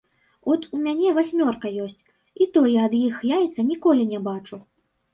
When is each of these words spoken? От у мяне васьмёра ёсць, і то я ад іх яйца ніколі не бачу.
От 0.53 0.61
у 0.77 0.79
мяне 0.85 1.11
васьмёра 1.17 1.71
ёсць, 1.85 2.01
і 2.41 2.49
то 2.57 2.65
я 2.75 2.89
ад 2.93 2.99
іх 3.05 3.23
яйца 3.37 3.71
ніколі 3.73 4.11
не 4.17 4.27
бачу. 4.33 4.57